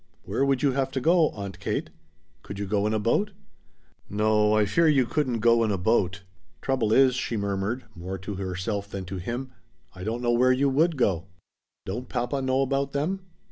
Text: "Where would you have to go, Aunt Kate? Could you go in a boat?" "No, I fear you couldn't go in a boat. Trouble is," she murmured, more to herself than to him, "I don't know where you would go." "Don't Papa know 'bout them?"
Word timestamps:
"Where 0.23 0.43
would 0.43 0.63
you 0.63 0.71
have 0.71 0.89
to 0.93 0.99
go, 0.99 1.29
Aunt 1.29 1.59
Kate? 1.59 1.91
Could 2.41 2.57
you 2.57 2.65
go 2.65 2.87
in 2.87 2.93
a 2.95 2.97
boat?" 2.97 3.33
"No, 4.09 4.55
I 4.55 4.65
fear 4.65 4.87
you 4.87 5.05
couldn't 5.05 5.41
go 5.41 5.63
in 5.63 5.69
a 5.69 5.77
boat. 5.77 6.23
Trouble 6.59 6.91
is," 6.91 7.13
she 7.13 7.37
murmured, 7.37 7.85
more 7.93 8.17
to 8.17 8.33
herself 8.33 8.89
than 8.89 9.05
to 9.05 9.17
him, 9.17 9.51
"I 9.93 10.03
don't 10.03 10.23
know 10.23 10.31
where 10.33 10.51
you 10.51 10.69
would 10.69 10.97
go." 10.97 11.27
"Don't 11.85 12.09
Papa 12.09 12.41
know 12.41 12.65
'bout 12.65 12.93
them?" 12.93 13.19